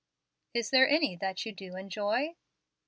"Is 0.55 0.71
there 0.71 0.89
any 0.89 1.15
that 1.17 1.45
you 1.45 1.51
do 1.53 1.75
enjoy?" 1.75 2.33